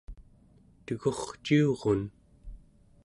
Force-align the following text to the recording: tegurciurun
tegurciurun 0.85 2.01